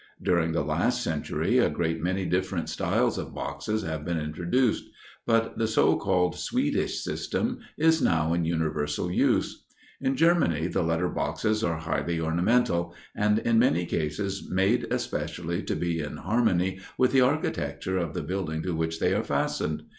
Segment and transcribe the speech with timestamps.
[0.19, 4.85] During the last century a great many different styles of boxes have been introduced,
[5.27, 9.63] but the so called Swedish system is now in universal use.
[10.01, 15.75] In Germany the letter boxes are highly ornamental, and in many cases made especially to
[15.75, 19.83] be in harmony with the architecture of the building to which they are fastened.